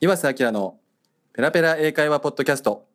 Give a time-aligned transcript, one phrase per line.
[0.00, 0.78] 岩瀬明の
[1.32, 2.86] ペラペラ英会話ポッドキャスト。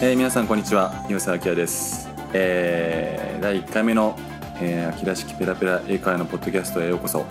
[0.00, 1.04] えー、皆さんこんにちは。
[1.10, 4.16] 岩瀬明です、えー、第1回目の、
[4.62, 7.26] えー、秋らしきペラペラ英会話のポッドキャストへようこそ、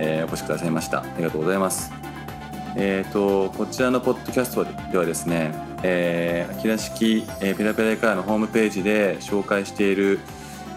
[0.00, 1.02] えー、お越しくださいました。
[1.02, 1.97] ありがとうございます。
[2.76, 10.20] えーと、こちらのポッドキャストではですね、えー、秋らしき、え、ペラペラ英会話のホームページで紹介している、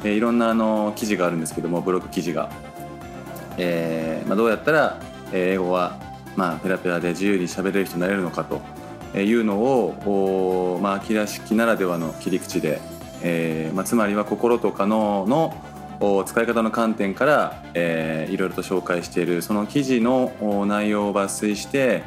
[0.04, 2.50] えー、いろんなあの記事があるんですけどもブログ記事が、
[3.58, 5.00] えーまあ、どうやったら
[5.34, 6.00] 英語は、
[6.36, 8.62] まあ、ペラペラで自由に喋れる人になれるのかと
[9.20, 12.80] いうのを、まあ、秋らしきならではの切り口で、
[13.22, 15.54] えーまあ、つまりは心とか脳の
[16.26, 22.04] 使い方の観点から、えー、いろいろと紹介しているその記事の内容を抜粋して、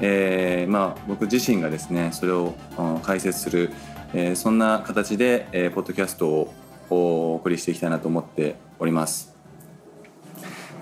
[0.00, 2.54] えーまあ、僕自身がですねそれを
[3.02, 3.72] 解説する、
[4.12, 6.54] えー、そんな形で、えー、ポッドキャストを
[6.90, 9.34] お送りしていきたいなと思っております。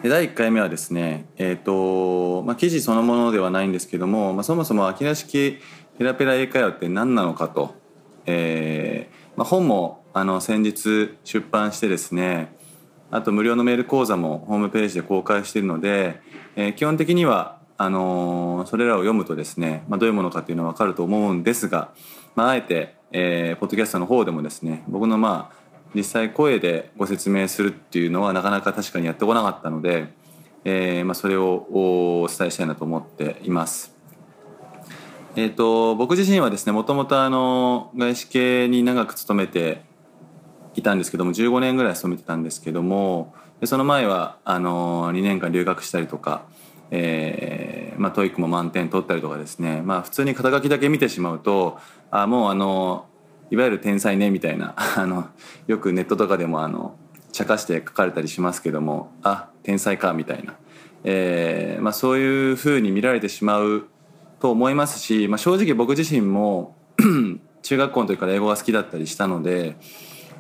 [0.03, 5.61] で第1回目はですね、えーとまあ、記事そのものではないんですけども、まあ、そもそも秋ら式
[5.99, 7.75] ペラペラ英会話って何なのかと、
[8.27, 12.55] えーまあ、本もあの先日出版してですね
[13.11, 16.21] あと無料のメール講座もホームページで公開しているので、
[16.55, 21.93] えー、基本的にはあのー、それらを読むとですね、まあ、どういうものかというのは分かると思うんですが、
[22.37, 30.09] まあ、あえて、えー、ポッドキャストの方でもですね僕のまあ実際声でご説明するっていうのはなかなか確かにやってこなかったので、
[30.65, 33.95] えーまあ、それをお伝えしたいなと思っています。
[35.37, 39.83] えーと、僕自身はですねもともと外資系に長く勤めて
[40.77, 46.45] いたんですけども15年ぐらい勤めてたんですけどもでその前はあの2年間留学したりとか、
[46.91, 51.79] えーまあ、 TOEIC も満点取ったりとかですね、まあ、普通に肩書きだけ見てしまうと
[52.11, 53.07] あもうあの
[53.51, 55.29] いわゆる天才ねみたいな あの
[55.67, 56.97] よくネットとかでもあの
[57.33, 60.55] 茶化して書かれたりしますけどもあ天才かみたいな、
[61.05, 63.87] えーまあ、そういうふうに見られてしまう
[64.41, 66.77] と思いますし、まあ、正直僕自身も
[67.63, 69.77] 中学校の時から英語が好きだったりしたので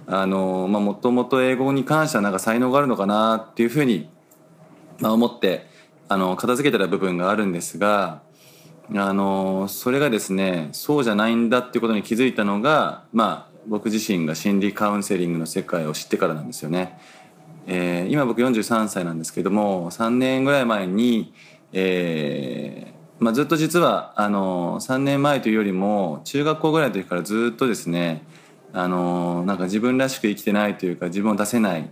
[0.06, 4.10] もともと英語に関してはなんか才能があるのかなっていうふうに、
[5.00, 5.66] まあ、思って
[6.08, 8.22] あの片付けてた部分があるんですが
[8.94, 16.98] あのそれがですねそうじゃないんだっていうことに気づいたのがまあ僕自身が心理カウンセリングの世界を知ってからなんですよね。
[17.66, 21.32] えー、今僕43歳なんですけども3年ぐらい前に、
[21.72, 22.94] えー
[23.24, 28.22] まあ、ずっと実はあの3年前というよりも中学校ぐらいの時からずっとですね
[28.76, 31.88] あのなんか自分らしく生きてないというか自分を出せない、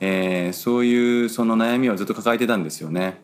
[0.00, 3.22] えー、そういうその悩みをずっと抱えてたんですよね。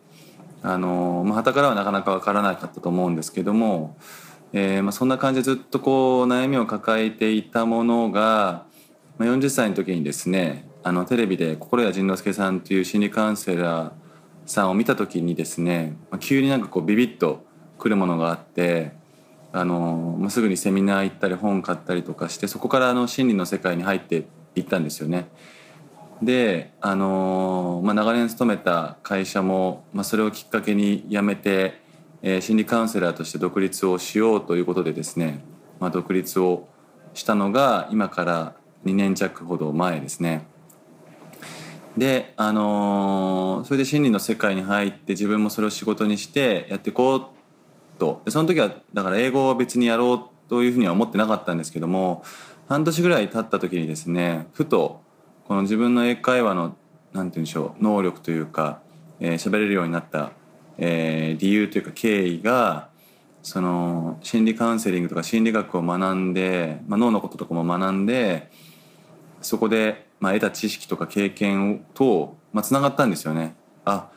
[0.63, 3.97] あのまあ、からはなかなか分からなかったと思うんですけども、
[4.53, 8.65] えーまあ、そんな感じでずっとこう悩みを抱えていたものが、
[9.19, 13.93] まあ、40歳の時にですねあのテレビで心谷仁之助さんという心理カウンセラー
[14.47, 17.45] さんを見た時にですね、まあ、急になんかこうビビッと
[17.77, 18.93] くるものがあって
[19.53, 24.25] あの、まあ、すぐにセミナー行ったり本買ったりとかしてそこからあの心理の世界に入って
[24.55, 25.29] いったんですよね。
[26.23, 31.81] であの、まあ、長年勤めた会社も、まあ、それをきっかけに辞めて、
[32.23, 35.45] えー、心理カウンセラーとして独立をしようということでですね、
[35.81, 36.69] まあ、独立を
[37.13, 38.55] したのが今から
[38.85, 40.47] 2年弱ほど前ですね。
[41.97, 47.42] であのそれで心理の世界に入って自分もそれを仕事にしてやっていこう
[48.03, 52.25] とでその時はだから英語を別にやろうというふうには思ってなかったんですけども
[52.69, 55.03] 半年ぐらい経った時にですねふと
[55.47, 56.77] この自分の英会話の
[57.13, 58.81] なんて言うんでしょう能力というか
[59.21, 60.33] 喋、えー、れるようになった、
[60.79, 62.89] えー、理由というか経緯が
[63.45, 68.51] その心理カウンセリングとか心理学を学んで、まあ、脳のこととかも学んで
[69.43, 73.55] そこで、まあ、得た知識とか経験と、まあ、つながったんですよね。
[73.85, 74.11] あ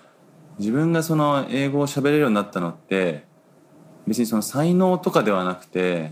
[0.57, 3.25] 自分がその英語を喋れるようになったのって
[4.07, 6.11] 別にその才能とかではなくて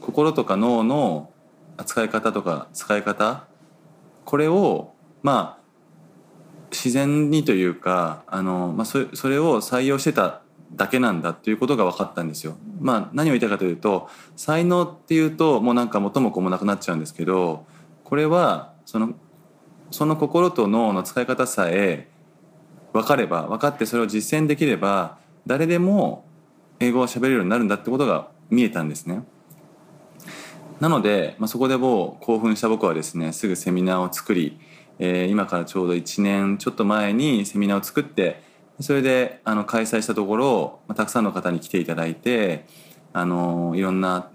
[0.00, 1.30] 心とか脳の
[1.76, 3.44] 扱い方とか使い方
[4.24, 4.92] これを
[5.22, 5.64] まあ
[6.70, 10.42] 自然にというかあの、まあ、そそれを採用してた
[10.74, 12.56] だけなんだっていうことが分かったんですよ。
[12.80, 17.64] まあ、何を言いたいかというと才能っていうともうなんか元も子もなくなっちゃうんですけど
[18.02, 19.14] これはその
[19.90, 22.08] その心と脳の使い方さえ
[22.92, 26.24] 分かれば分かってそれを実践できれば誰でも
[26.80, 29.24] 英語を喋れるようになるんだってことが見えたんですね。
[30.80, 34.58] なので、まあ、そこでもう興奮した僕はですねすぐセミナーを作り、
[34.98, 38.42] えー、今からちょうど1年ちょっと前にセミナーを作って、
[38.80, 42.66] それであの開催したところ、まあ、たくさんの方に来ていただいて
[43.12, 44.30] あのいろんな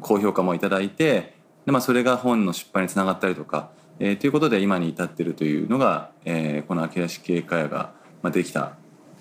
[0.00, 1.34] 高評価もいただいて
[1.64, 7.98] で、まあ、それが本の出版につながったりとか、えー、ということで今に至ってるというのが、えー、この秋らし経営会話が、
[8.30, 8.76] できた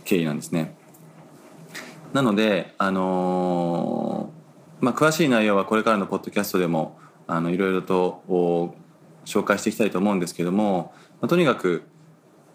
[0.06, 0.77] 経緯なんですね。
[2.18, 6.98] なので、あのー、まあ、詳しい内容はこれからのポッドキャストでも
[7.28, 8.24] あのいろいろと
[9.24, 11.84] 紹介していきたいと思うんですけども、まあ、とにかく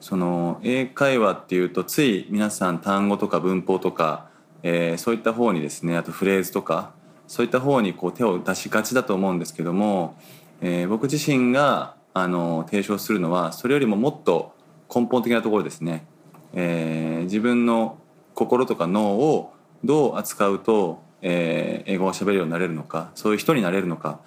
[0.01, 4.31] その英会話っていうとつい皆さん単語とか文法とか、
[4.65, 6.91] えー、そういった方にですねあとフレーズとか
[7.29, 10.19] そういった方にこう手を出しがちだと思うんですけども、
[10.61, 14.57] えー、僕自身があの提唱するのはそれよりももっと
[14.93, 16.05] 根本的なところですね、
[16.53, 18.03] えー、自分の
[18.35, 19.52] 心とか脳を
[19.85, 24.21] どう扱うと、えー、英語を喋るようになれるのかそういう人になれるのか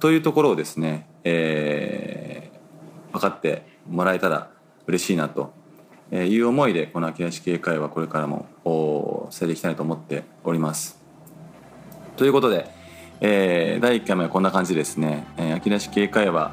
[0.00, 4.50] というところをですね、えー、分かってもらえたら
[4.86, 5.52] 嬉しいなと
[6.12, 11.00] いう思いでこの秋梨系会はこれからも伝えていきたいと思っております。
[12.16, 12.68] ということで、
[13.20, 16.52] えー、第1回目はこんな感じですね、えー、秋梨系会話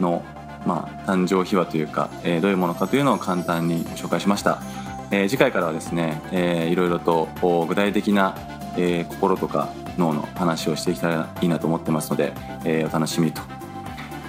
[0.00, 0.24] の、
[0.66, 4.62] まあ、誕生秘話というか、えー、どういうものかというのを簡単に紹介しました。
[5.10, 7.28] えー、次回からはですね、えー、いろいろと
[7.66, 8.36] 具体的な、
[8.76, 12.32] えー、心とか脳の話をしていきたらいいなと思ってますので、
[12.64, 13.42] えー、お楽しみと、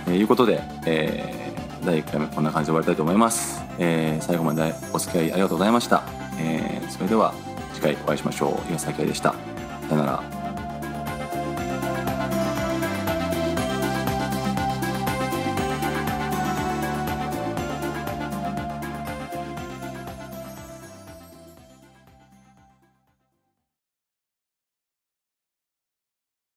[0.08, 1.40] えー、いうことで、えー
[1.80, 6.04] 第1回目こんな感じで終わりたいと思います、えー、最後までお付き合いありがとうございました、
[6.38, 7.34] えー、それでは
[7.80, 8.70] 次回お会いしましょう。
[8.70, 9.34] 岩崎でした。
[9.88, 10.39] さよなら。